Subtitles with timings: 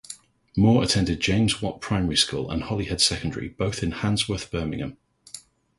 [0.57, 4.97] Moore attended James Watt Primary School and Holyhead Secondary, both in Handsworth, Birmingham.